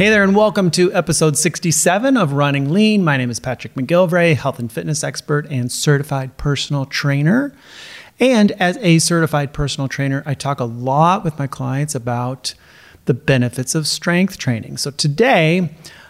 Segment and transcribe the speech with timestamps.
[0.00, 3.04] Hey there, and welcome to episode 67 of Running Lean.
[3.04, 7.54] My name is Patrick McGilvray, health and fitness expert and certified personal trainer.
[8.18, 12.54] And as a certified personal trainer, I talk a lot with my clients about
[13.04, 14.78] the benefits of strength training.
[14.78, 15.68] So today,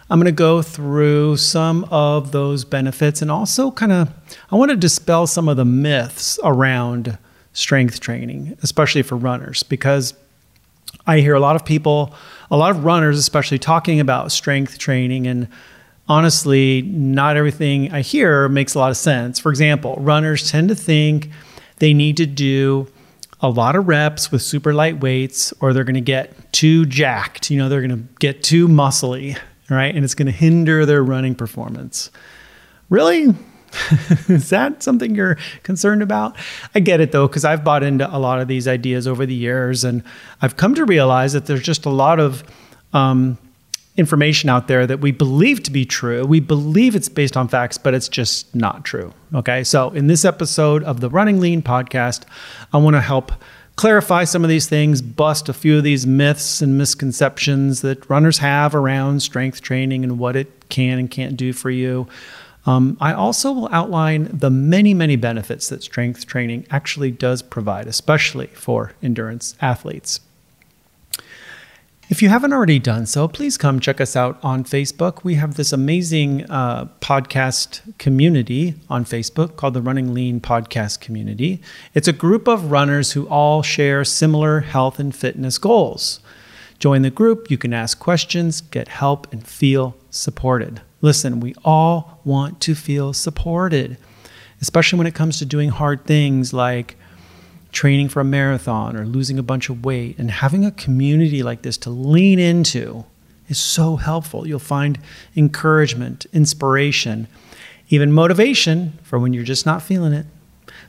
[0.09, 4.09] I'm going to go through some of those benefits and also kind of,
[4.49, 7.17] I want to dispel some of the myths around
[7.51, 10.13] strength training, especially for runners, because
[11.05, 12.13] I hear a lot of people,
[12.51, 15.25] a lot of runners, especially talking about strength training.
[15.25, 15.47] And
[16.07, 19.39] honestly, not everything I hear makes a lot of sense.
[19.39, 21.29] For example, runners tend to think
[21.77, 22.91] they need to do
[23.39, 27.49] a lot of reps with super light weights or they're going to get too jacked.
[27.49, 29.95] You know, they're going to get too muscly, right?
[29.95, 32.11] And it's going to hinder their running performance.
[32.89, 33.33] Really?
[34.27, 36.35] Is that something you're concerned about?
[36.75, 39.33] I get it though, because I've bought into a lot of these ideas over the
[39.33, 40.03] years, and
[40.41, 42.43] I've come to realize that there's just a lot of
[42.93, 43.37] um,
[43.97, 46.25] information out there that we believe to be true.
[46.25, 49.13] We believe it's based on facts, but it's just not true.
[49.33, 49.63] Okay.
[49.63, 52.23] So, in this episode of the Running Lean podcast,
[52.73, 53.31] I want to help
[53.75, 58.37] clarify some of these things, bust a few of these myths and misconceptions that runners
[58.39, 62.07] have around strength training and what it can and can't do for you.
[62.65, 67.87] Um, I also will outline the many, many benefits that strength training actually does provide,
[67.87, 70.19] especially for endurance athletes.
[72.11, 75.23] If you haven't already done so, please come check us out on Facebook.
[75.23, 81.61] We have this amazing uh, podcast community on Facebook called the Running Lean Podcast Community.
[81.93, 86.19] It's a group of runners who all share similar health and fitness goals.
[86.79, 90.81] Join the group, you can ask questions, get help, and feel supported.
[90.99, 93.97] Listen, we all want to feel supported,
[94.61, 96.95] especially when it comes to doing hard things like
[97.71, 100.17] training for a marathon or losing a bunch of weight.
[100.17, 103.05] And having a community like this to lean into
[103.47, 104.47] is so helpful.
[104.47, 104.99] You'll find
[105.35, 107.27] encouragement, inspiration,
[107.89, 110.25] even motivation for when you're just not feeling it.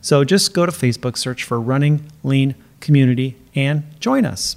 [0.00, 4.56] So just go to Facebook, search for Running Lean Community, and join us.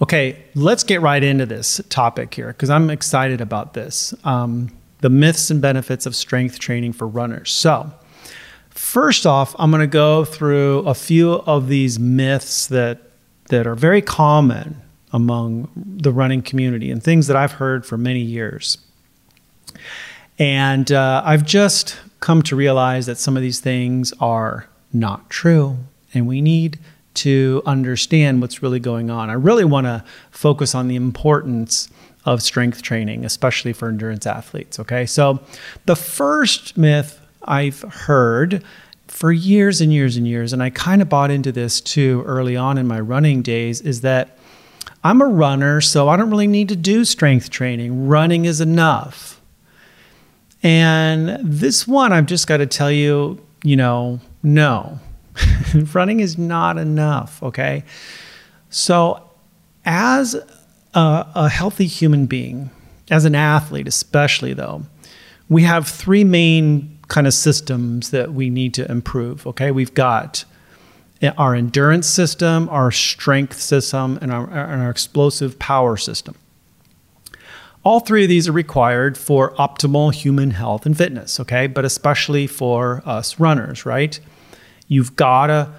[0.00, 4.70] Okay, let's get right into this topic here because I'm excited about this um,
[5.02, 7.52] the myths and benefits of strength training for runners.
[7.52, 7.92] So,
[8.70, 12.98] first off, I'm going to go through a few of these myths that,
[13.48, 14.80] that are very common
[15.12, 18.78] among the running community and things that I've heard for many years.
[20.38, 25.78] And uh, I've just come to realize that some of these things are not true,
[26.14, 26.78] and we need
[27.14, 29.28] to understand what's really going on.
[29.28, 31.88] I really want to focus on the importance
[32.24, 34.78] of strength training, especially for endurance athletes.
[34.78, 35.40] Okay, so
[35.86, 38.62] the first myth I've heard
[39.08, 42.56] for years and years and years, and I kind of bought into this too early
[42.56, 44.38] on in my running days, is that
[45.04, 48.06] I'm a runner, so I don't really need to do strength training.
[48.06, 49.40] Running is enough.
[50.62, 55.00] And this one, I've just got to tell you, you know, no,
[55.92, 57.84] running is not enough, okay?
[58.70, 59.28] So,
[59.84, 60.36] as
[60.94, 62.70] a, a, healthy human being,
[63.10, 64.82] as an athlete, especially though,
[65.48, 69.70] we have three main kind of systems that we need to improve, okay?
[69.70, 70.44] We've got
[71.36, 76.34] our endurance system, our strength system, and our, and our explosive power system.
[77.84, 81.66] All three of these are required for optimal human health and fitness, okay?
[81.66, 84.18] But especially for us runners, right?
[84.88, 85.72] You've got to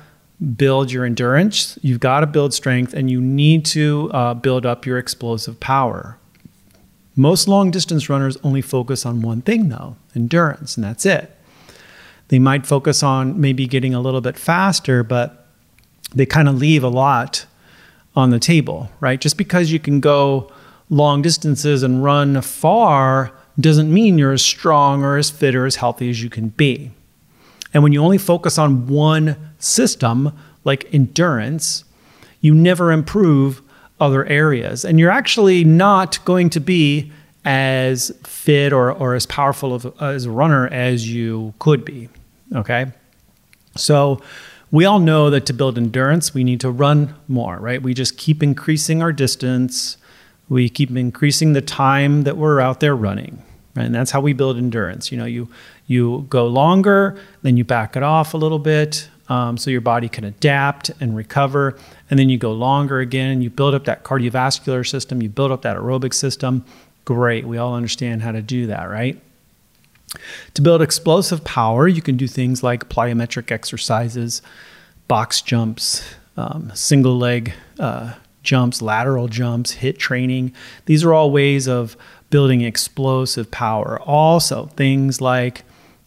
[0.55, 4.85] build your endurance, you've got to build strength, and you need to uh, build up
[4.85, 6.17] your explosive power.
[7.15, 11.35] Most long distance runners only focus on one thing, though endurance, and that's it.
[12.29, 15.47] They might focus on maybe getting a little bit faster, but
[16.13, 17.45] they kind of leave a lot
[18.15, 19.19] on the table, right?
[19.19, 20.51] Just because you can go
[20.89, 25.75] long distances and run far doesn't mean you're as strong or as fit or as
[25.75, 26.91] healthy as you can be.
[27.73, 31.83] And when you only focus on one system, like endurance,
[32.41, 33.61] you never improve
[33.99, 34.83] other areas.
[34.83, 37.11] And you're actually not going to be
[37.45, 42.09] as fit or, or as powerful of, as a runner as you could be.
[42.53, 42.87] Okay.
[43.75, 44.21] So
[44.71, 47.81] we all know that to build endurance, we need to run more, right?
[47.81, 49.97] We just keep increasing our distance.
[50.49, 53.41] We keep increasing the time that we're out there running.
[53.75, 53.85] Right?
[53.85, 55.11] And that's how we build endurance.
[55.11, 55.49] You know, you
[55.87, 60.07] you go longer, then you back it off a little bit, um, so your body
[60.07, 61.75] can adapt and recover,
[62.09, 63.41] and then you go longer again.
[63.41, 66.63] You build up that cardiovascular system, you build up that aerobic system.
[67.03, 69.19] Great, we all understand how to do that, right?
[70.53, 74.43] To build explosive power, you can do things like plyometric exercises,
[75.07, 76.03] box jumps,
[76.37, 78.13] um, single leg uh,
[78.43, 80.53] jumps, lateral jumps, HIIT training.
[80.85, 81.97] These are all ways of
[82.29, 83.99] building explosive power.
[84.01, 85.63] Also, things like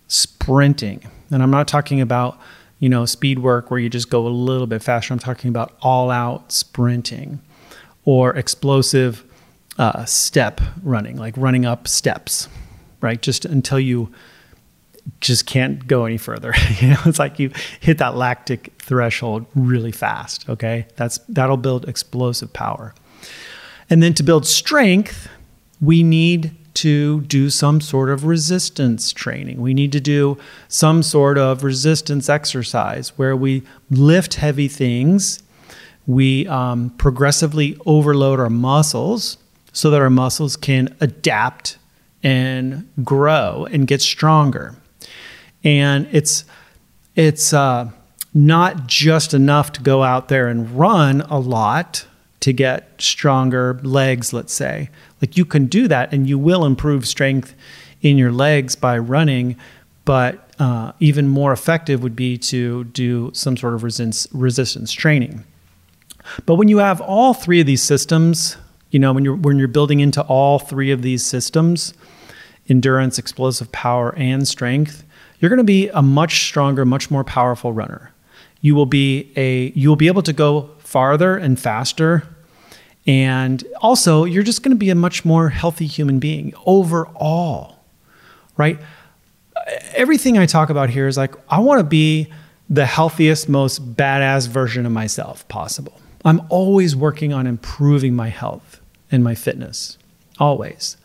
[0.06, 1.02] sprinting.
[1.32, 2.38] And I'm not talking about,
[2.78, 5.12] you know, speed work where you just go a little bit faster.
[5.12, 7.40] I'm talking about all out sprinting
[8.04, 9.24] or explosive
[9.78, 12.48] uh, step running, like running up steps,
[13.00, 13.20] right?
[13.20, 14.12] Just until you
[15.20, 16.52] just can't go any further.
[16.80, 17.50] you know, it's like you
[17.80, 20.48] hit that lactic threshold really fast.
[20.48, 22.94] Okay, that's that'll build explosive power.
[23.88, 25.28] And then to build strength,
[25.80, 29.60] we need to do some sort of resistance training.
[29.60, 30.38] We need to do
[30.68, 35.42] some sort of resistance exercise where we lift heavy things.
[36.06, 39.38] We um, progressively overload our muscles
[39.72, 41.78] so that our muscles can adapt
[42.22, 44.74] and grow and get stronger.
[45.64, 46.44] And it's
[47.14, 47.90] it's uh,
[48.34, 52.06] not just enough to go out there and run a lot
[52.46, 54.88] to get stronger legs, let's say.
[55.20, 57.56] Like you can do that and you will improve strength
[58.02, 59.56] in your legs by running,
[60.04, 65.42] but uh, even more effective would be to do some sort of resistance, resistance training.
[66.44, 68.56] But when you have all three of these systems,
[68.92, 71.94] you know, when you're when you're building into all three of these systems,
[72.68, 75.02] endurance, explosive power, and strength,
[75.40, 78.12] you're going to be a much stronger, much more powerful runner.
[78.60, 82.35] You will be a you will be able to go farther and faster.
[83.06, 87.76] And also, you're just going to be a much more healthy human being overall.
[88.56, 88.80] Right?
[89.94, 92.32] Everything I talk about here is like I want to be
[92.68, 96.00] the healthiest, most badass version of myself possible.
[96.24, 98.80] I'm always working on improving my health
[99.12, 99.96] and my fitness.
[100.38, 100.96] Always.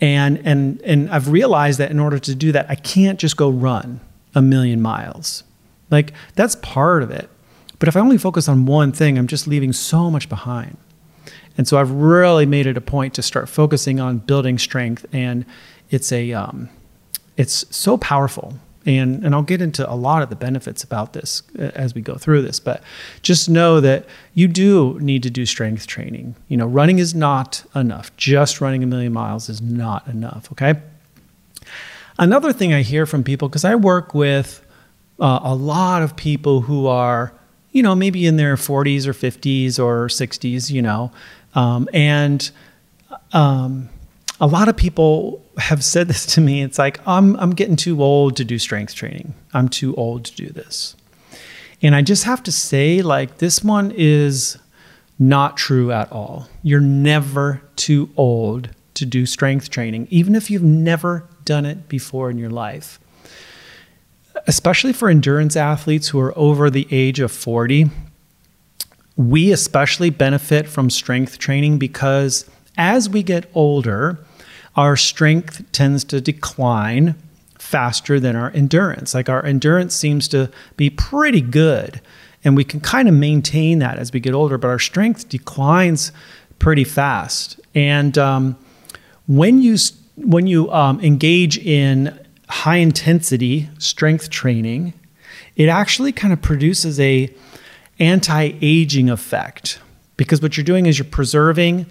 [0.00, 3.48] And and and I've realized that in order to do that, I can't just go
[3.48, 4.00] run
[4.34, 5.44] a million miles.
[5.90, 7.30] Like that's part of it.
[7.78, 10.76] But if I only focus on one thing, I'm just leaving so much behind.
[11.56, 15.44] And so I've really made it a point to start focusing on building strength, and
[15.90, 16.68] it's a um,
[17.36, 18.54] it's so powerful.
[18.84, 22.00] And and I'll get into a lot of the benefits about this uh, as we
[22.00, 22.82] go through this but
[23.22, 26.34] just know that you do need to do strength training.
[26.48, 28.16] You know running is not enough.
[28.16, 30.80] Just running a million miles is not enough okay?
[32.18, 34.66] Another thing I hear from people because I work with
[35.20, 37.32] uh, a lot of people who are
[37.70, 41.12] you know maybe in their 40s or 50s or 60s you know
[41.54, 42.50] um, and
[43.32, 43.88] um,
[44.40, 46.62] a lot of people have said this to me.
[46.62, 49.34] It's like, I'm, I'm getting too old to do strength training.
[49.54, 50.96] I'm too old to do this.
[51.80, 54.56] And I just have to say, like, this one is
[55.18, 56.48] not true at all.
[56.62, 62.30] You're never too old to do strength training, even if you've never done it before
[62.30, 63.00] in your life.
[64.46, 67.90] Especially for endurance athletes who are over the age of 40,
[69.16, 74.18] we especially benefit from strength training because as we get older,
[74.76, 77.14] our strength tends to decline
[77.58, 79.14] faster than our endurance.
[79.14, 82.00] Like our endurance seems to be pretty good,
[82.44, 86.10] and we can kind of maintain that as we get older, but our strength declines
[86.58, 87.60] pretty fast.
[87.74, 88.56] And um,
[89.26, 89.76] when you
[90.16, 94.92] when you um, engage in high intensity strength training,
[95.56, 97.32] it actually kind of produces a
[97.98, 99.78] anti-aging effect
[100.16, 101.86] because what you're doing is you're preserving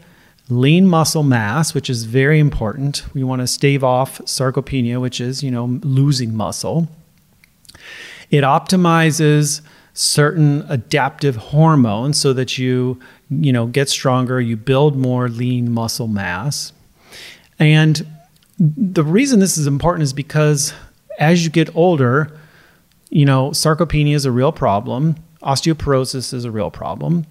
[0.49, 3.03] lean muscle mass, which is very important.
[3.13, 6.89] We want to stave off sarcopenia, which is, you know, losing muscle.
[8.29, 9.61] It optimizes
[9.93, 16.07] certain adaptive hormones so that you, you know, get stronger, you build more lean muscle
[16.07, 16.73] mass.
[17.59, 18.05] And
[18.57, 20.73] the reason this is important is because
[21.19, 22.37] as you get older,
[23.09, 27.25] you know, sarcopenia is a real problem, osteoporosis is a real problem.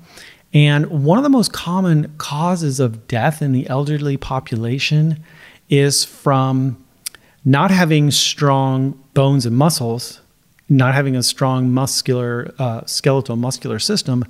[0.52, 5.22] And one of the most common causes of death in the elderly population
[5.68, 6.84] is from
[7.44, 10.20] not having strong bones and muscles,
[10.68, 14.24] not having a strong muscular, uh, skeletal muscular system,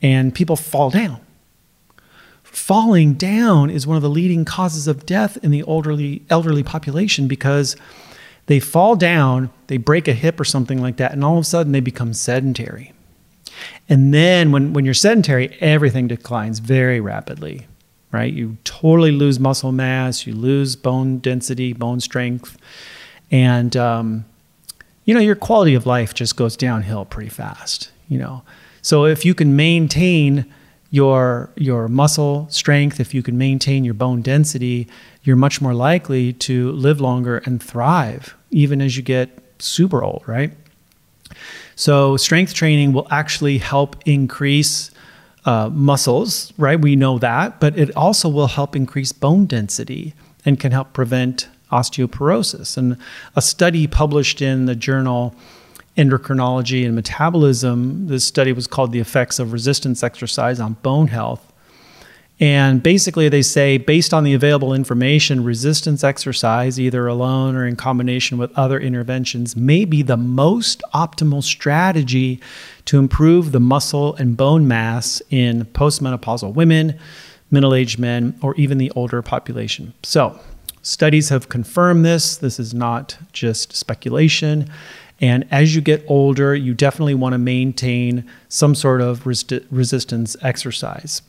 [0.00, 1.20] and people fall down.
[2.42, 7.28] Falling down is one of the leading causes of death in the elderly, elderly population
[7.28, 7.76] because
[8.46, 11.44] they fall down, they break a hip or something like that, and all of a
[11.44, 12.92] sudden they become sedentary.
[13.88, 17.66] And then when, when you're sedentary, everything declines very rapidly.
[18.12, 18.32] right?
[18.32, 22.56] You totally lose muscle mass, you lose bone density, bone strength,
[23.30, 24.24] and um,
[25.04, 27.90] you know your quality of life just goes downhill pretty fast.
[28.08, 28.42] You know,
[28.82, 30.46] so if you can maintain
[30.90, 34.88] your your muscle strength, if you can maintain your bone density,
[35.22, 40.22] you're much more likely to live longer and thrive, even as you get super old,
[40.26, 40.52] right?
[41.78, 44.90] So strength training will actually help increase
[45.44, 46.78] uh, muscles, right?
[46.78, 50.12] We know that, but it also will help increase bone density
[50.44, 52.76] and can help prevent osteoporosis.
[52.76, 52.96] And
[53.36, 55.36] a study published in the journal
[55.96, 61.52] Endocrinology and Metabolism, this study was called The Effects of Resistance Exercise on Bone Health.
[62.40, 67.74] And basically, they say based on the available information, resistance exercise, either alone or in
[67.74, 72.40] combination with other interventions, may be the most optimal strategy
[72.84, 76.96] to improve the muscle and bone mass in postmenopausal women,
[77.50, 79.92] middle aged men, or even the older population.
[80.04, 80.38] So,
[80.82, 82.36] studies have confirmed this.
[82.36, 84.70] This is not just speculation.
[85.20, 91.22] And as you get older, you definitely want to maintain some sort of resistance exercise.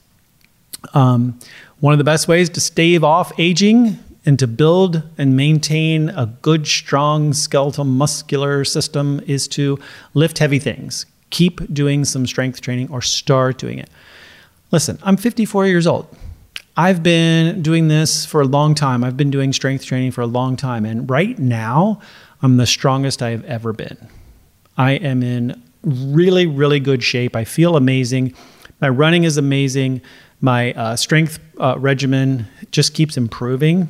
[0.93, 1.39] Um,
[1.79, 6.25] one of the best ways to stave off aging and to build and maintain a
[6.41, 9.79] good, strong skeletal muscular system is to
[10.13, 11.05] lift heavy things.
[11.29, 13.89] Keep doing some strength training or start doing it.
[14.71, 16.15] Listen, I'm 54 years old.
[16.75, 19.03] I've been doing this for a long time.
[19.03, 20.85] I've been doing strength training for a long time.
[20.85, 21.99] And right now,
[22.41, 23.97] I'm the strongest I have ever been.
[24.77, 27.35] I am in really, really good shape.
[27.35, 28.33] I feel amazing.
[28.79, 30.01] My running is amazing.
[30.41, 33.89] My uh, strength uh, regimen just keeps improving.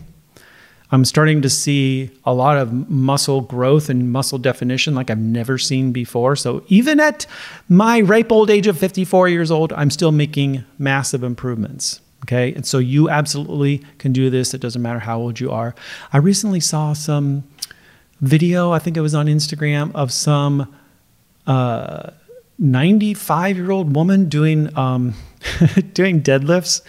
[0.92, 5.60] I'm starting to see a lot of muscle growth and muscle definition like I've never
[5.60, 6.36] seen before.
[6.36, 7.28] So, even at
[7.68, 12.02] my ripe old age of 54 years old, I'm still making massive improvements.
[12.26, 12.54] Okay.
[12.54, 14.56] And so, you absolutely can do this.
[14.56, 15.76] It doesn't matter how old you are.
[16.12, 17.44] I recently saw some
[18.22, 20.76] video, I think it was on Instagram, of some
[21.46, 25.14] 95 uh, year old woman doing um,
[25.94, 26.82] doing deadlifts,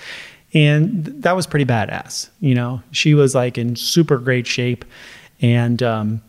[0.52, 2.28] and that was pretty badass.
[2.40, 4.84] You know, she was like in super great shape,
[5.40, 6.22] and um,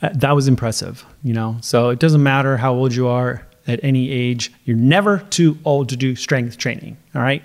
[0.00, 1.04] uh, that was impressive.
[1.22, 5.18] You know, so it doesn't matter how old you are at any age, you're never
[5.30, 6.96] too old to do strength training.
[7.14, 7.42] All right.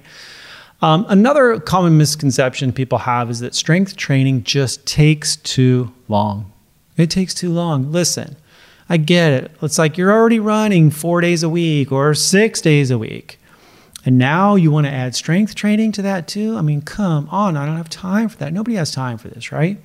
[0.81, 6.51] Um, another common misconception people have is that strength training just takes too long.
[6.97, 7.91] It takes too long.
[7.91, 8.35] Listen,
[8.89, 9.51] I get it.
[9.61, 13.36] It's like you're already running four days a week or six days a week.
[14.07, 16.55] And now you want to add strength training to that too?
[16.55, 17.57] I mean, come on.
[17.57, 18.53] I don't have time for that.
[18.53, 19.81] Nobody has time for this, right?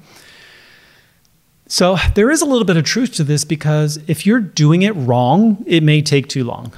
[1.67, 4.93] So there is a little bit of truth to this because if you're doing it
[4.93, 6.73] wrong, it may take too long.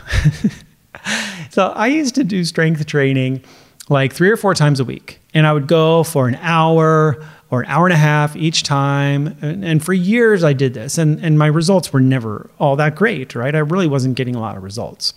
[1.51, 3.45] so I used to do strength training
[3.91, 5.21] like three or four times a week.
[5.35, 9.37] And I would go for an hour or an hour and a half each time.
[9.43, 13.35] And, for years I did this, and, and my results were never all that great,
[13.35, 13.55] right?
[13.55, 15.13] I really wasn't getting a lot of results.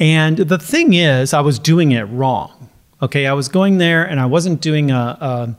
[0.00, 2.70] And the thing is, I was doing it wrong.
[3.02, 5.56] Okay, I was going there and I wasn't doing a, a,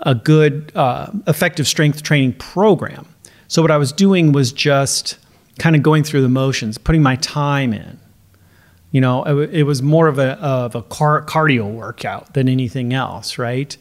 [0.00, 3.06] a good, uh, effective strength training program.
[3.46, 5.18] So what I was doing was just
[5.58, 8.00] kind of going through the motions, putting my time in.
[8.90, 12.92] You know, it, it was more of a, of a car, cardio workout than anything
[12.92, 13.76] else, right?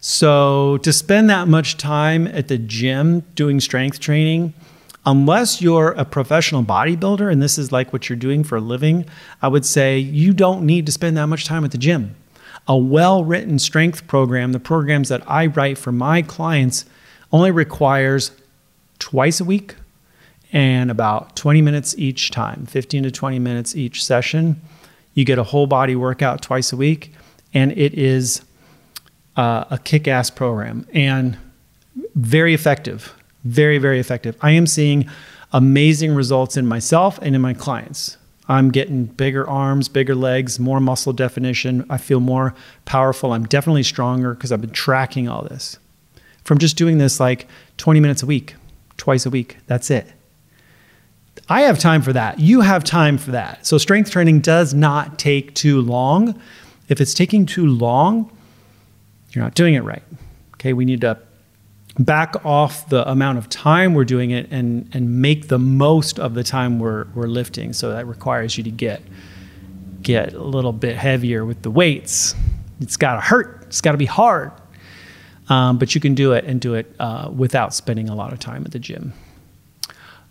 [0.00, 4.52] So to spend that much time at the gym doing strength training,
[5.06, 9.06] unless you're a professional bodybuilder and this is like what you're doing for a living,
[9.42, 12.14] I would say you don't need to spend that much time at the gym.
[12.66, 16.86] A well written strength program, the programs that I write for my clients,
[17.32, 18.30] only requires
[18.98, 19.74] twice a week
[20.52, 24.60] and about 20 minutes each time, 15 to 20 minutes each session.
[25.12, 27.12] You get a whole body workout twice a week,
[27.52, 28.42] and it is
[29.36, 31.36] uh, a kick ass program and
[32.14, 33.12] very effective.
[33.44, 34.36] Very, very effective.
[34.40, 35.08] I am seeing
[35.52, 38.16] amazing results in myself and in my clients.
[38.48, 41.86] I'm getting bigger arms, bigger legs, more muscle definition.
[41.88, 43.32] I feel more powerful.
[43.32, 45.78] I'm definitely stronger because I've been tracking all this
[46.44, 47.48] from just doing this like
[47.78, 48.54] 20 minutes a week,
[48.96, 49.56] twice a week.
[49.66, 50.12] That's it.
[51.48, 52.38] I have time for that.
[52.38, 53.66] You have time for that.
[53.66, 56.40] So, strength training does not take too long.
[56.88, 58.30] If it's taking too long,
[59.30, 60.02] you're not doing it right.
[60.54, 61.18] Okay, we need to
[61.98, 66.34] back off the amount of time we're doing it and and make the most of
[66.34, 67.72] the time we're we're lifting.
[67.72, 69.02] So that requires you to get
[70.02, 72.34] get a little bit heavier with the weights.
[72.80, 73.64] It's got to hurt.
[73.66, 74.52] It's got to be hard.
[75.48, 78.38] Um, but you can do it and do it uh, without spending a lot of
[78.38, 79.12] time at the gym.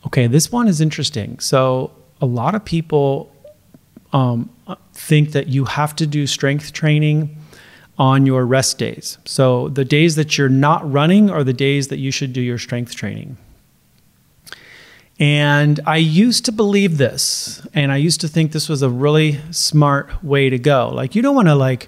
[0.08, 1.39] Okay, this one is interesting.
[1.39, 3.32] So a lot of people
[4.12, 4.50] um,
[4.93, 7.38] think that you have to do strength training
[7.97, 9.17] on your rest days.
[9.25, 12.57] So the days that you're not running are the days that you should do your
[12.57, 13.38] strength training.
[15.19, 19.39] And I used to believe this, and I used to think this was a really
[19.51, 20.89] smart way to go.
[20.89, 21.88] Like, you don't want to, like,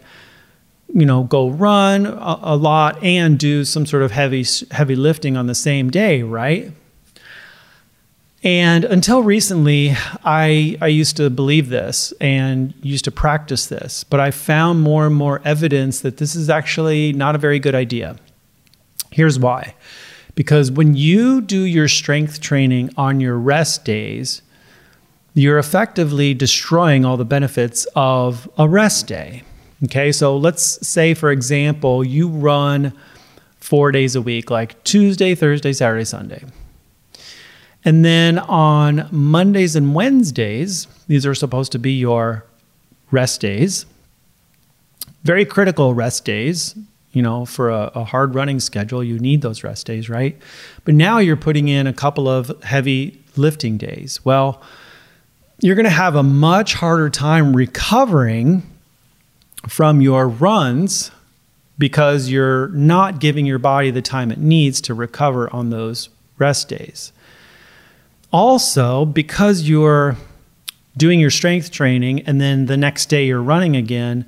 [0.94, 5.36] you know, go run a, a, lot and do some sort of heavy, heavy lifting
[5.36, 6.72] on the same day, right?
[8.46, 14.20] And until recently, I, I used to believe this and used to practice this, but
[14.20, 18.18] I found more and more evidence that this is actually not a very good idea.
[19.12, 19.74] Here's why
[20.36, 24.42] because when you do your strength training on your rest days,
[25.34, 29.44] you're effectively destroying all the benefits of a rest day.
[29.86, 32.94] Okay, so let's say, for example, you run
[33.60, 36.44] four days a week, like Tuesday, Thursday, Saturday, Sunday.
[37.86, 42.44] And then on Mondays and Wednesdays, these are supposed to be your
[43.12, 43.86] rest days,
[45.24, 46.76] very critical rest days
[47.16, 50.38] you know, for a, a, hard running schedule, you need those rest days, right?
[50.84, 54.24] But now you're putting in a couple of heavy lifting days.
[54.26, 54.62] Well,
[55.62, 58.64] you're going to have a much harder time recovering
[59.66, 61.10] from your runs
[61.78, 66.68] because you're not giving your body the time it needs to recover on those rest
[66.68, 67.14] days.
[68.36, 70.18] Also, because you're
[70.98, 74.26] doing your strength training and then the next day you're running again,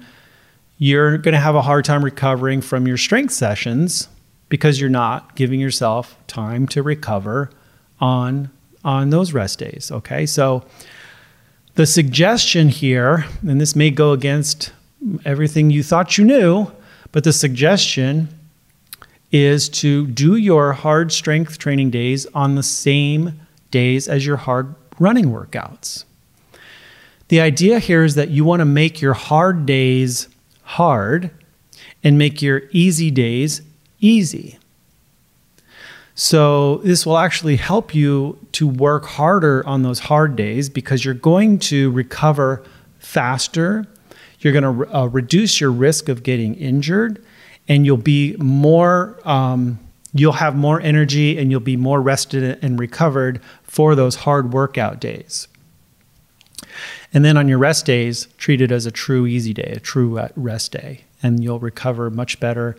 [0.77, 4.07] you're going to have a hard time recovering from your strength sessions
[4.47, 7.49] because you're not giving yourself time to recover
[7.99, 8.49] on
[8.85, 10.25] on those rest days okay?
[10.25, 10.63] So
[11.75, 14.71] the suggestion here and this may go against
[15.25, 16.71] everything you thought you knew
[17.11, 18.29] but the suggestion
[19.33, 23.37] is to do your hard strength training days on the same
[23.71, 26.05] days as your hard running workouts
[27.29, 30.27] the idea here is that you want to make your hard days
[30.63, 31.29] hard
[32.03, 33.61] and make your easy days
[33.99, 34.57] easy.
[36.15, 41.13] So, this will actually help you to work harder on those hard days because you're
[41.13, 42.63] going to recover
[42.97, 43.85] faster.
[44.39, 47.23] You're going to uh, reduce your risk of getting injured,
[47.67, 49.77] and you'll be more, um,
[50.13, 53.39] you'll have more energy and you'll be more rested and recovered
[53.77, 55.47] for those hard workout days.
[57.13, 60.19] And then on your rest days, treat it as a true easy day, a true
[60.35, 62.75] rest day, and you'll recover much better.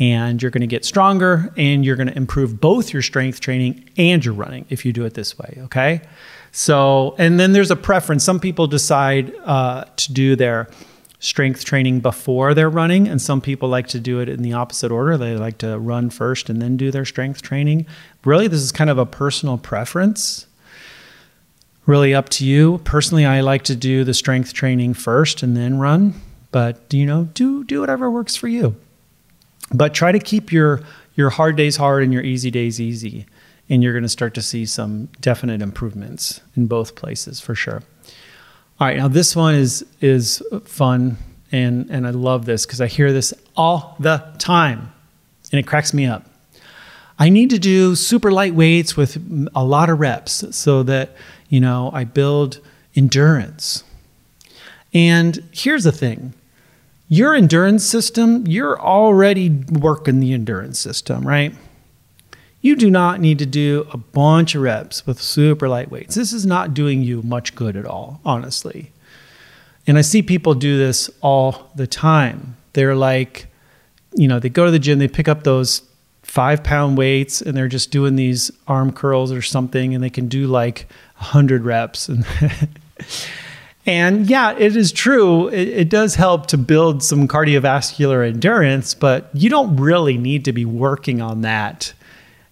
[0.00, 3.88] And you're going to get stronger and you're going to improve both your strength training
[3.96, 5.60] and your running if you do it this way.
[5.66, 6.00] Okay.
[6.50, 8.24] So, and then there's a preference.
[8.24, 10.68] Some people decide uh, to do their
[11.20, 14.90] strength training before they're running, and some people like to do it in the opposite
[14.90, 15.16] order.
[15.16, 17.86] They like to run first and then do their strength training.
[18.24, 20.46] Really, this is kind of a personal preference
[21.90, 22.78] really up to you.
[22.84, 26.14] Personally, I like to do the strength training first and then run,
[26.52, 28.76] but you know, do do whatever works for you.
[29.72, 30.80] But try to keep your
[31.16, 33.26] your hard days hard and your easy days easy,
[33.68, 37.82] and you're going to start to see some definite improvements in both places for sure.
[38.78, 41.18] All right, now this one is is fun
[41.52, 44.92] and and I love this because I hear this all the time,
[45.50, 46.29] and it cracks me up.
[47.20, 51.14] I need to do super light weights with a lot of reps so that
[51.50, 52.60] you know, I build
[52.94, 53.84] endurance.
[54.94, 56.32] And here's the thing
[57.08, 61.54] your endurance system, you're already working the endurance system, right?
[62.62, 66.14] You do not need to do a bunch of reps with super light weights.
[66.14, 68.92] This is not doing you much good at all, honestly.
[69.86, 72.56] And I see people do this all the time.
[72.74, 73.46] They're like,
[74.14, 75.82] you know, they go to the gym, they pick up those
[76.30, 80.28] five pound weights, and they're just doing these arm curls or something, and they can
[80.28, 82.08] do like 100 reps.
[82.08, 82.24] And,
[83.86, 85.48] and yeah, it is true.
[85.48, 90.52] It, it does help to build some cardiovascular endurance, but you don't really need to
[90.52, 91.92] be working on that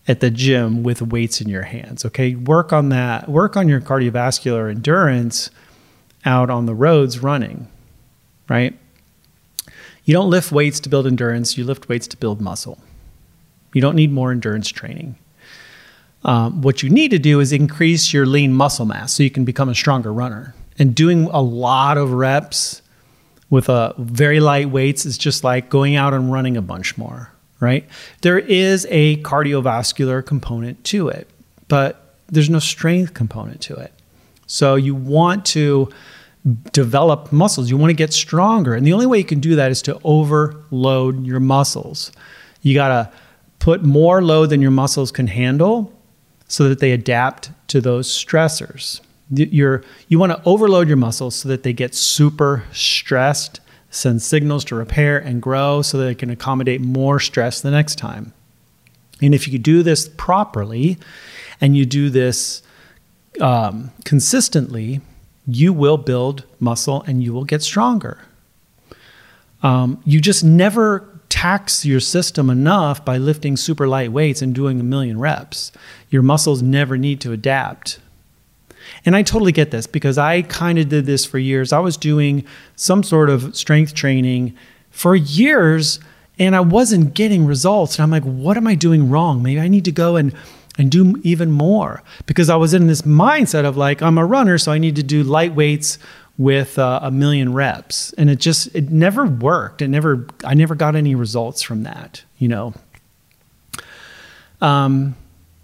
[0.09, 2.05] at the gym with weights in your hands.
[2.05, 2.35] Okay.
[2.35, 3.29] Work on that.
[3.29, 5.51] Work on your cardiovascular endurance
[6.25, 7.69] out on the roads running,
[8.49, 8.77] right?
[10.05, 12.81] You don't lift weights to build endurance, you lift weights to build muscle.
[13.79, 15.15] You don't need more endurance training.
[16.25, 19.45] Um, what you need to do is increase your lean muscle mass so you can
[19.45, 20.53] become a stronger runner.
[20.81, 22.83] And doing a lot of reps
[23.51, 26.99] with a uh, very light weights is just like going out and running a bunch
[26.99, 27.89] more, right?
[28.23, 31.31] There is a cardiovascular component to it,
[31.69, 33.93] but there's no strength component to it.
[34.49, 35.89] So you want to
[36.73, 37.71] develop muscles.
[37.71, 38.75] You want to get stronger.
[38.75, 42.11] And the only way you can do that is to overload your muscles.
[42.63, 43.13] You got to
[43.59, 45.93] put more load than your muscles can handle
[46.47, 49.01] so that they adapt to those stressors.
[49.31, 54.65] You're, you want to overload your muscles so that they get super stressed, send signals
[54.67, 58.33] to repair and grow so that they can accommodate more stress the next time.
[59.21, 60.97] And if you do this properly
[61.61, 62.63] and you do this
[63.41, 65.01] um, consistently,
[65.47, 68.19] you will build muscle and you will get stronger.
[69.63, 74.81] Um, you just never tax your system enough by lifting super light weights and doing
[74.81, 75.73] a million reps.
[76.11, 78.01] Your muscles never need to adapt.
[79.05, 81.73] And I totally get this because I kind of did this for years.
[81.73, 82.45] I was doing
[82.77, 84.57] some sort of strength training
[84.91, 86.01] for years
[86.39, 87.97] and I wasn't getting results.
[87.97, 89.43] And I'm like, what am I doing wrong?
[89.43, 90.35] Maybe I need to go and
[90.79, 94.59] and do even more because I was in this mindset of like I'm a runner,
[94.59, 95.99] so I need to do light weights
[96.39, 99.83] with uh, a million reps, and it just it never worked.
[99.83, 102.73] It never I never got any results from that, you know.
[104.61, 105.17] Um,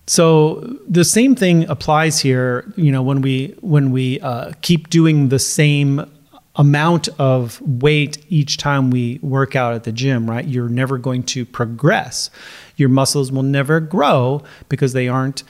[0.07, 2.71] so the same thing applies here.
[2.77, 6.11] You know, when we when we uh, keep doing the same
[6.57, 10.47] amount of weight each time we work out at the gym, right?
[10.47, 12.31] You're never going to progress.
[12.77, 15.43] Your muscles will never grow because they aren't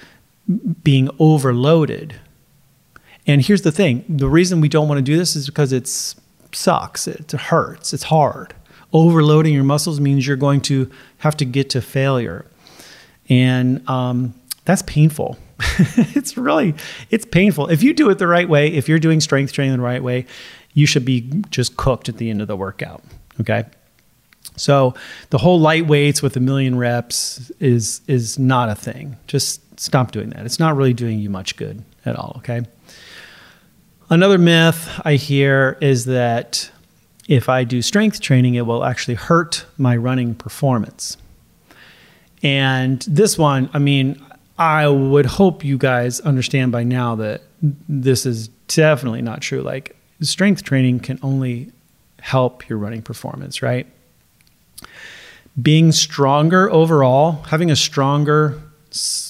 [0.83, 2.15] being overloaded.
[3.27, 5.89] And here's the thing the reason we don't want to do this is because it
[6.53, 8.55] sucks, it hurts, it's hard.
[8.93, 12.47] Overloading your muscles means you're going to have to get to failure.
[13.29, 14.35] And um,
[14.65, 15.37] that's painful.
[16.15, 16.75] it's really
[17.11, 17.69] it's painful.
[17.69, 20.27] If you do it the right way, if you're doing strength training the right way,
[20.75, 23.03] you should be just cooked at the end of the workout.
[23.41, 23.65] Okay.
[24.57, 24.95] So
[25.31, 29.17] the whole light weights with a million reps is is not a thing.
[29.27, 30.45] Just stop doing that.
[30.45, 32.35] It's not really doing you much good at all.
[32.39, 32.65] Okay.
[34.11, 36.71] Another myth I hear is that
[37.27, 41.17] if I do strength training, it will actually hurt my running performance.
[42.43, 44.23] And this one, I mean,
[44.59, 47.43] I would hope you guys understand by now that
[47.88, 49.62] this is definitely not true.
[49.62, 51.73] Like, strength training can only
[52.21, 53.87] help your running performance, right?
[55.61, 58.61] Being stronger overall, having a stronger,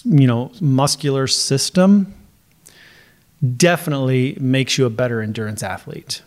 [0.04, 2.12] you know, muscular system
[3.56, 6.22] definitely makes you a better endurance athlete.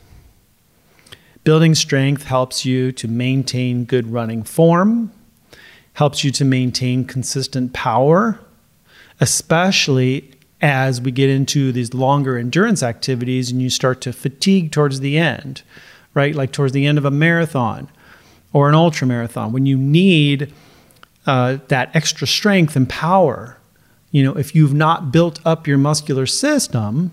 [1.44, 5.12] Building strength helps you to maintain good running form,
[5.94, 8.40] helps you to maintain consistent power,
[9.20, 15.00] especially as we get into these longer endurance activities and you start to fatigue towards
[15.00, 15.62] the end,
[16.14, 16.36] right?
[16.36, 17.90] Like towards the end of a marathon
[18.54, 20.54] or an ultra marathon, when you need
[21.26, 23.57] uh, that extra strength and power.
[24.12, 27.12] You know, if you've not built up your muscular system,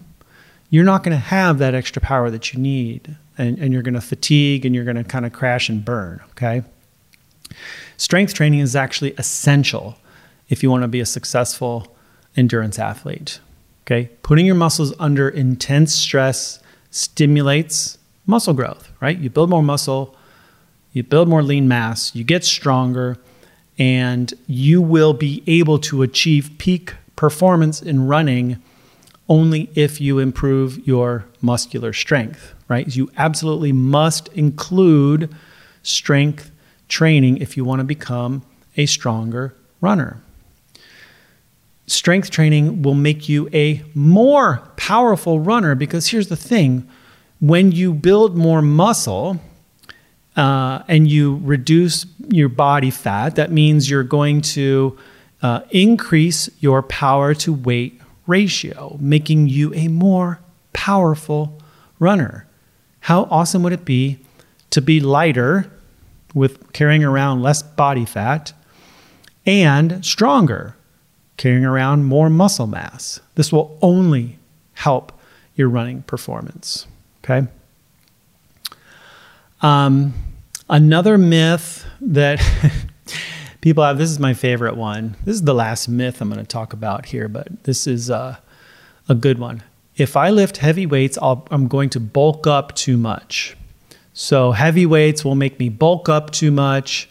[0.70, 3.16] you're not going to have that extra power that you need.
[3.36, 6.20] And, and you're going to fatigue and you're going to kind of crash and burn.
[6.30, 6.62] Okay.
[7.96, 9.96] Strength training is actually essential
[10.48, 11.96] if you want to be a successful
[12.36, 13.40] endurance athlete.
[13.84, 14.08] Okay.
[14.22, 19.18] Putting your muscles under intense stress stimulates muscle growth, right?
[19.18, 20.16] You build more muscle,
[20.92, 23.18] you build more lean mass, you get stronger,
[23.78, 28.62] and you will be able to achieve peak performance in running
[29.28, 32.94] only if you improve your muscular strength, right?
[32.94, 35.34] You absolutely must include
[35.82, 36.50] strength
[36.88, 38.42] training if you want to become
[38.76, 40.20] a stronger runner
[41.86, 46.88] strength training will make you a more powerful runner because here's the thing
[47.40, 49.38] when you build more muscle
[50.36, 54.98] uh, and you reduce your body fat, that means you're going to
[55.42, 60.40] uh, increase your power to weight ratio, making you a more
[60.72, 61.60] powerful
[61.98, 62.46] runner.
[63.00, 64.18] How awesome would it be
[64.70, 65.70] to be lighter
[66.34, 68.52] with carrying around less body fat
[69.46, 70.74] and stronger
[71.36, 73.20] carrying around more muscle mass.
[73.34, 74.38] This will only
[74.74, 75.12] help
[75.54, 76.86] your running performance.
[77.22, 77.46] Okay.
[79.64, 80.12] Um,
[80.68, 82.38] another myth that
[83.62, 85.16] people have this is my favorite one.
[85.24, 88.36] This is the last myth I'm going to talk about here, but this is uh,
[89.08, 89.62] a good one.
[89.96, 93.56] If I lift heavy weights, i I'm going to bulk up too much.
[94.12, 97.08] So, heavy weights will make me bulk up too much,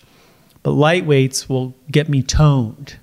[0.61, 2.97] but light weights will get me toned.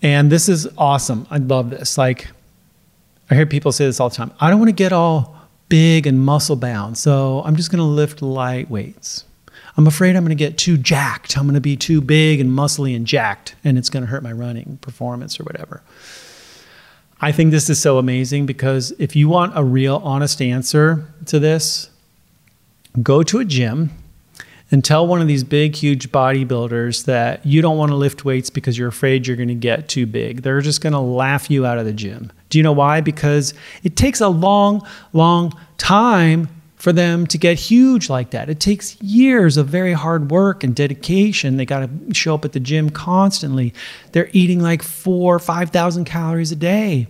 [0.00, 1.26] And this is awesome.
[1.30, 1.98] I love this.
[1.98, 2.28] Like,
[3.28, 4.32] I hear people say this all the time.
[4.40, 5.35] I don't want to get all
[5.68, 9.24] big and muscle bound, so I'm just going to lift light weights.
[9.76, 11.36] I'm afraid I'm going to get too jacked.
[11.36, 14.22] I'm going to be too big and muscly and jacked, and it's going to hurt
[14.22, 15.82] my running performance or whatever.
[17.20, 21.38] I think this is so amazing because if you want a real honest answer to
[21.38, 21.90] this,
[23.02, 23.90] go to a gym
[24.70, 28.50] and tell one of these big, huge bodybuilders that you don't want to lift weights
[28.50, 30.42] because you're afraid you're going to get too big.
[30.42, 32.32] They're just going to laugh you out of the gym.
[32.48, 33.00] Do you know why?
[33.00, 38.48] Because it takes a long, long time for them to get huge like that.
[38.48, 41.56] It takes years of very hard work and dedication.
[41.56, 43.74] They got to show up at the gym constantly.
[44.12, 47.08] They're eating like four, 5,000 calories a day.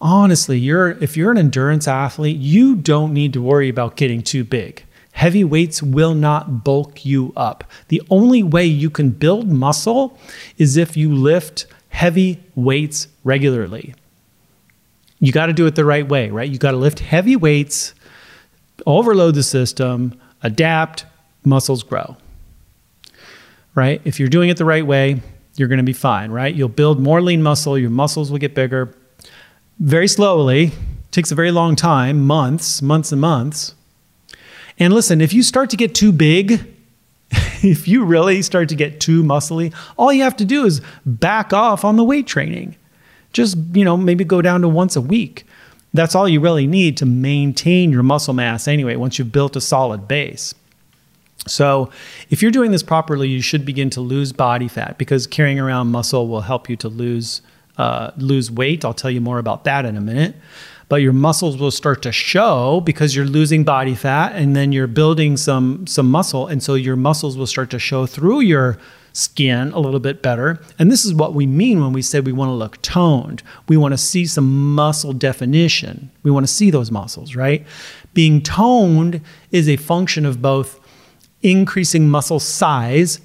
[0.00, 4.44] Honestly, you're if you're an endurance athlete, you don't need to worry about getting too
[4.44, 4.84] big.
[5.12, 7.64] Heavy weights will not bulk you up.
[7.88, 10.18] The only way you can build muscle
[10.58, 13.94] is if you lift heavy weights regularly.
[15.18, 16.48] You got to do it the right way, right?
[16.50, 17.94] You got to lift heavy weights,
[18.86, 21.06] overload the system, adapt,
[21.44, 22.16] muscles grow.
[23.74, 24.00] Right?
[24.04, 25.20] If you're doing it the right way,
[25.56, 26.54] you're going to be fine, right?
[26.54, 28.94] You'll build more lean muscle, your muscles will get bigger
[29.78, 30.72] very slowly.
[31.10, 33.74] takes a very long time, months, months and months.
[34.78, 36.74] And listen, if you start to get too big,
[37.62, 41.52] if you really start to get too muscly, all you have to do is back
[41.52, 42.76] off on the weight training.
[43.36, 45.46] Just, you know, maybe go down to once a week.
[45.92, 49.60] That's all you really need to maintain your muscle mass anyway, once you've built a
[49.60, 50.54] solid base.
[51.46, 51.90] So,
[52.30, 55.88] if you're doing this properly, you should begin to lose body fat because carrying around
[55.88, 57.42] muscle will help you to lose
[57.76, 58.86] uh, lose weight.
[58.86, 60.34] I'll tell you more about that in a minute
[60.88, 64.86] but your muscles will start to show because you're losing body fat and then you're
[64.86, 68.78] building some some muscle and so your muscles will start to show through your
[69.16, 70.60] skin a little bit better.
[70.78, 73.42] And this is what we mean when we say we want to look toned.
[73.66, 76.10] We want to see some muscle definition.
[76.22, 77.66] We want to see those muscles, right?
[78.12, 80.78] Being toned is a function of both
[81.42, 83.20] increasing muscle size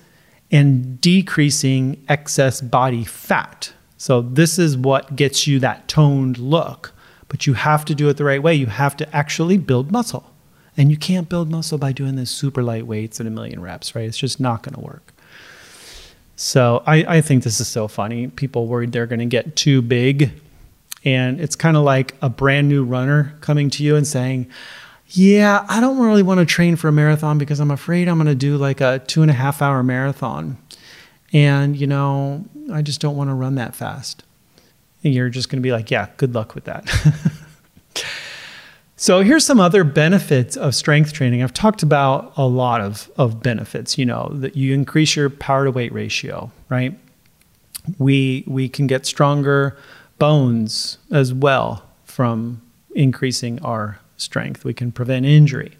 [0.49, 3.73] and decreasing excess body fat.
[3.97, 6.93] So this is what gets you that toned look.
[7.27, 8.55] But you have to do it the right way.
[8.55, 10.31] You have to actually build muscle.
[10.77, 13.93] And you can't build muscle by doing this super light weights and a million reps,
[13.93, 14.05] right?
[14.05, 15.13] It's just not going to work.
[16.41, 18.27] So I, I think this is so funny.
[18.27, 20.31] People worried they're going to get too big.
[21.05, 24.47] And it's kind of like a brand new runner coming to you and saying,
[25.09, 28.25] Yeah, I don't really want to train for a marathon because I'm afraid I'm going
[28.25, 30.57] to do like a two and a half hour marathon.
[31.31, 34.23] And, you know, I just don't want to run that fast
[35.03, 36.89] and you're just going to be like, yeah, good luck with that.
[39.01, 41.41] so here's some other benefits of strength training.
[41.41, 45.65] I've talked about a lot of, of benefits, you know, that you increase your power
[45.65, 46.95] to weight ratio, right?
[47.97, 49.75] We we can get stronger
[50.19, 52.61] bones as well from
[52.93, 54.63] increasing our strength.
[54.63, 55.75] We can prevent injury.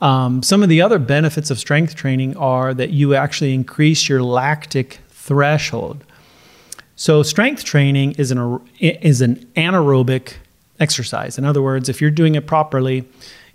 [0.00, 4.24] Um, some of the other benefits of strength training are that you actually increase your
[4.24, 6.02] lactic threshold.
[6.96, 10.32] So strength training is an is an anaerobic
[10.80, 11.38] exercise.
[11.38, 13.06] In other words, if you're doing it properly,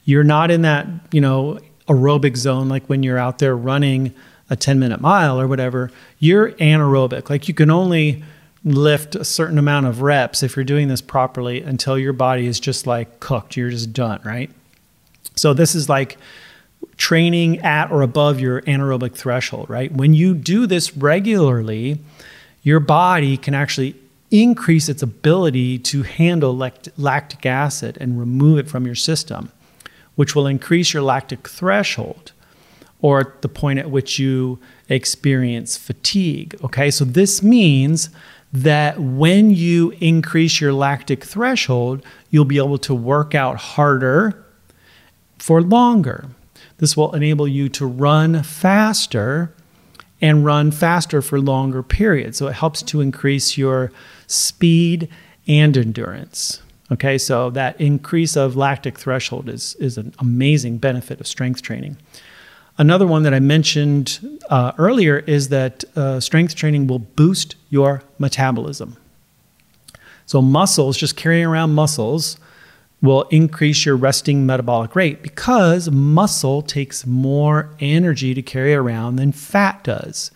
[0.06, 4.14] you're not in that, you know, aerobic zone like when you're out there running
[4.50, 5.92] a 10 minute mile or whatever.
[6.20, 7.30] You're anaerobic.
[7.30, 8.24] Like you can only
[8.64, 12.60] lift a certain amount of reps if you're doing this properly until your body is
[12.60, 13.58] just like cooked.
[13.58, 14.50] You're just done, right?
[15.36, 16.18] So this is like
[16.98, 19.92] training at or above your anaerobic threshold, right?
[19.92, 22.00] When you do this regularly,
[22.64, 23.96] your body can actually
[24.42, 26.56] increase its ability to handle
[26.98, 29.52] lactic acid and remove it from your system,
[30.16, 32.32] which will increase your lactic threshold
[33.02, 36.56] or the point at which you experience fatigue.
[36.64, 38.10] Okay, so this means
[38.54, 44.46] that when you increase your lactic threshold, you'll be able to work out harder
[45.38, 46.30] for longer.
[46.78, 49.54] This will enable you to run faster
[50.22, 52.38] and run faster for longer periods.
[52.38, 53.92] So it helps to increase your
[54.28, 55.10] speed
[55.48, 56.62] and endurance.
[56.92, 61.98] Okay, so that increase of lactic threshold is, is an amazing benefit of strength training.
[62.78, 68.04] Another one that I mentioned uh, earlier is that uh, strength training will boost your
[68.20, 68.98] metabolism.
[70.26, 72.38] So, muscles, just carrying around muscles,
[73.02, 79.32] will increase your resting metabolic rate because muscle takes more energy to carry around than
[79.32, 80.32] fat does.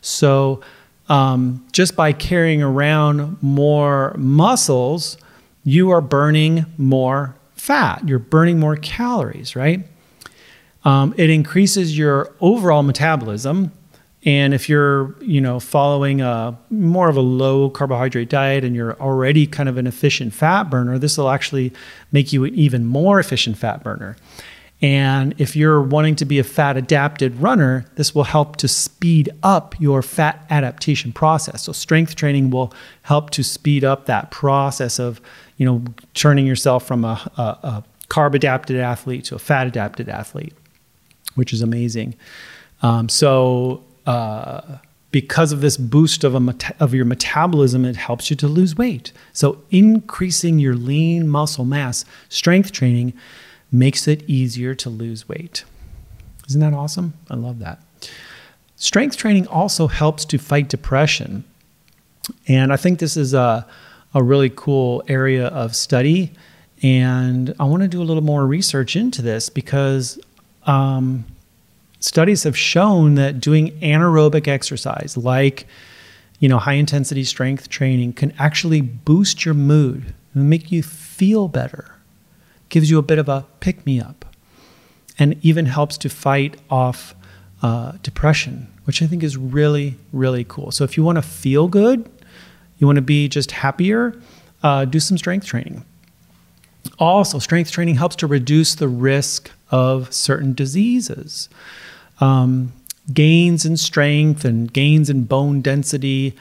[0.00, 0.60] So,
[1.08, 5.16] um, just by carrying around more muscles,
[5.64, 8.06] you are burning more fat.
[8.08, 9.86] You're burning more calories, right?
[10.84, 13.72] Um, it increases your overall metabolism,
[14.26, 18.98] and if you're, you know, following a more of a low carbohydrate diet and you're
[18.98, 21.72] already kind of an efficient fat burner, this will actually
[22.10, 24.16] make you an even more efficient fat burner.
[24.84, 29.30] And if you're wanting to be a fat adapted runner, this will help to speed
[29.42, 31.62] up your fat adaptation process.
[31.62, 32.70] So strength training will
[33.00, 35.22] help to speed up that process of,
[35.56, 40.10] you know, turning yourself from a, a, a carb adapted athlete to a fat adapted
[40.10, 40.52] athlete,
[41.34, 42.14] which is amazing.
[42.82, 44.60] Um, so uh,
[45.12, 48.76] because of this boost of, a meta- of your metabolism, it helps you to lose
[48.76, 49.12] weight.
[49.32, 53.14] So, increasing your lean muscle mass, strength training
[53.74, 55.64] makes it easier to lose weight.
[56.48, 57.14] Isn't that awesome?
[57.28, 57.80] I love that.
[58.76, 61.44] Strength training also helps to fight depression.
[62.46, 63.66] And I think this is a,
[64.14, 66.32] a really cool area of study.
[66.82, 70.18] And I want to do a little more research into this because
[70.64, 71.24] um,
[71.98, 75.66] studies have shown that doing anaerobic exercise, like
[76.40, 81.48] you know, high intensity strength training, can actually boost your mood and make you feel
[81.48, 81.93] better.
[82.74, 84.24] Gives you a bit of a pick me up,
[85.16, 87.14] and even helps to fight off
[87.62, 90.72] uh, depression, which I think is really, really cool.
[90.72, 92.10] So if you want to feel good,
[92.78, 94.20] you want to be just happier,
[94.64, 95.84] uh, do some strength training.
[96.98, 101.48] Also, strength training helps to reduce the risk of certain diseases.
[102.18, 102.72] Um,
[103.12, 106.34] gains in strength and gains in bone density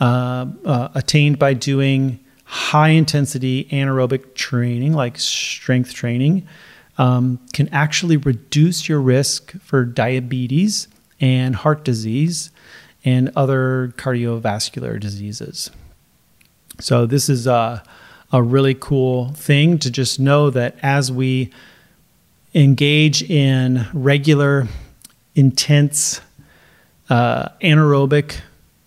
[0.00, 6.46] uh, uh, attained by doing high intensity anaerobic training, like strength training,
[6.96, 10.88] um, can actually reduce your risk for diabetes
[11.20, 12.50] and heart disease
[13.04, 15.70] and other cardiovascular diseases.
[16.78, 17.82] So, this is a,
[18.32, 21.50] a really cool thing to just know that as we
[22.54, 24.68] engage in regular,
[25.34, 26.20] intense,
[27.10, 28.40] uh, anaerobic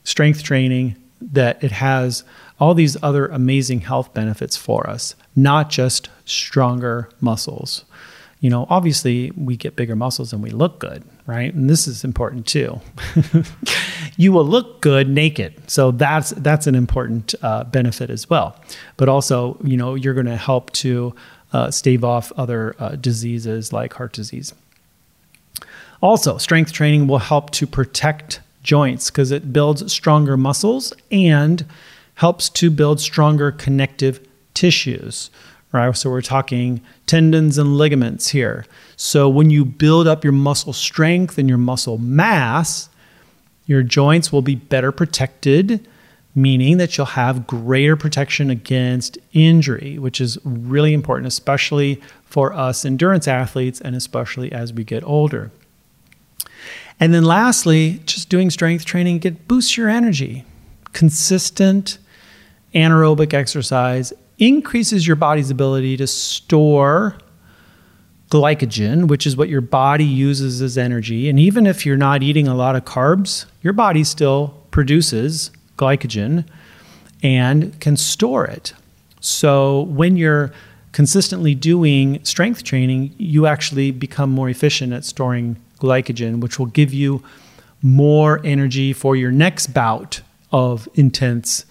[0.03, 2.23] strength training, that it has
[2.59, 7.85] all these other amazing health benefits for us, not just stronger muscles
[8.39, 11.53] you know, obviously we get bigger muscles and we look good, right?
[11.53, 12.79] And this is important too.
[14.17, 18.57] you will look good naked, so that's that's an important uh, benefit as well.
[18.95, 21.13] But also, you know, you're going to help to
[21.51, 24.53] uh, stave off other uh, diseases like heart disease.
[26.01, 31.65] Also, strength training will help to protect joints because it builds stronger muscles and
[32.15, 34.19] helps to build stronger connective
[34.53, 35.31] tissues
[35.71, 35.95] right?
[35.95, 38.65] So we're talking tendons and ligaments here.
[38.95, 42.89] So when you build up your muscle strength and your muscle mass,
[43.67, 45.87] your joints will be better protected,
[46.33, 52.83] meaning that you'll have greater protection against injury, which is really important, especially for us
[52.83, 55.51] endurance athletes and especially as we get older.
[56.99, 60.43] And then lastly, just doing strength training get boosts your energy.
[60.91, 61.97] Consistent
[62.75, 67.17] anaerobic exercise increases your body's ability to store
[68.29, 71.29] glycogen, which is what your body uses as energy.
[71.29, 76.45] And even if you're not eating a lot of carbs, your body still produces glycogen
[77.23, 78.73] and can store it.
[79.19, 80.51] So when you're
[80.91, 86.93] consistently doing strength training, you actually become more efficient at storing glycogen, which will give
[86.93, 87.23] you
[87.81, 91.65] more energy for your next bout of intense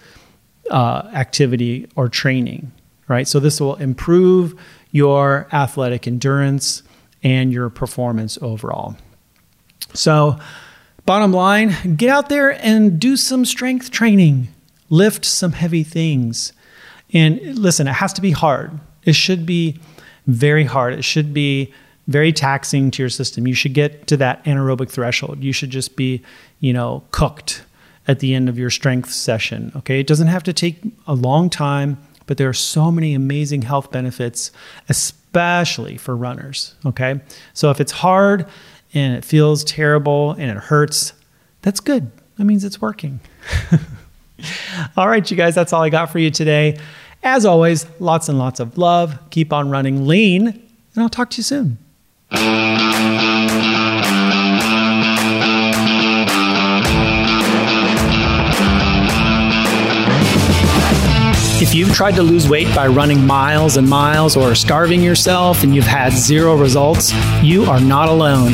[0.70, 2.72] uh, activity or training,
[3.08, 3.26] right?
[3.26, 4.58] So this will improve
[4.90, 6.82] your athletic endurance
[7.22, 8.96] and your performance overall.
[9.94, 10.38] So,
[11.04, 14.48] bottom line, get out there and do some strength training,
[14.90, 16.52] lift some heavy things.
[17.12, 18.78] And listen, it has to be hard.
[19.04, 19.80] It should be
[20.26, 20.94] very hard.
[20.94, 21.72] It should be
[22.08, 23.46] very taxing to your system.
[23.46, 25.44] You should get to that anaerobic threshold.
[25.44, 26.22] You should just be,
[26.58, 27.62] you know, cooked
[28.08, 29.70] at the end of your strength session.
[29.76, 33.62] Okay, it doesn't have to take a long time, but there are so many amazing
[33.62, 34.50] health benefits,
[34.88, 36.74] especially for runners.
[36.86, 37.20] Okay,
[37.52, 38.46] so if it's hard
[38.94, 41.12] and it feels terrible and it hurts,
[41.60, 42.10] that's good.
[42.38, 43.20] That means it's working.
[44.96, 46.78] all right, you guys, that's all I got for you today.
[47.22, 49.18] As always, lots and lots of love.
[49.30, 51.76] Keep on running lean, and I'll talk to you soon.
[52.30, 52.40] If
[61.74, 65.86] you've tried to lose weight by running miles and miles or starving yourself and you've
[65.86, 68.52] had zero results, you are not alone.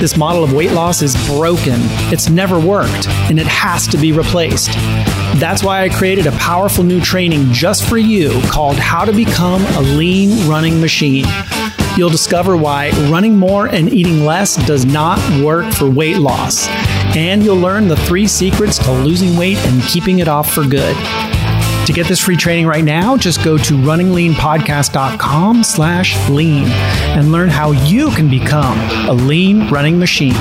[0.00, 1.76] This model of weight loss is broken.
[2.12, 4.72] It's never worked, and it has to be replaced.
[5.38, 9.64] That's why I created a powerful new training just for you called How to Become
[9.76, 11.26] a Lean Running Machine.
[11.96, 16.66] You'll discover why running more and eating less does not work for weight loss.
[17.14, 20.96] And you'll learn the three secrets to losing weight and keeping it off for good.
[21.86, 27.50] To get this free training right now, just go to runningleanpodcast.com slash lean and learn
[27.50, 28.78] how you can become
[29.08, 30.32] a lean running machine.